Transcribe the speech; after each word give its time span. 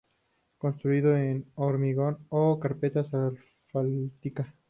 Construidas 0.57 1.19
en 1.19 1.45
hormigón 1.53 2.25
o 2.29 2.53
con 2.53 2.61
carpeta 2.61 3.01
asfáltica. 3.01 4.51